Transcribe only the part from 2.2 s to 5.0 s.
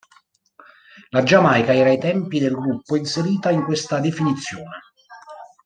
del gruppo inserita in questa definizione.